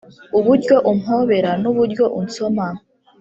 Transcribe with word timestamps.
uburyo 0.37 0.75
umpobera 0.91 1.51
n’uburyo 1.61 2.03
unsoma 2.19 2.67